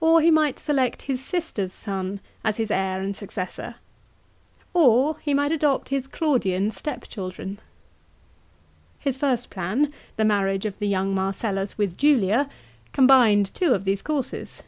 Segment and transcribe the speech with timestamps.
[0.00, 3.74] Or he might select his sister's son * as his heir and successor.
[4.72, 7.58] Or he might adopt his Claudian step children.
[9.00, 12.48] His first plan, the marriage of the young Marcellus with Julia,
[12.92, 14.62] combined two of these courses.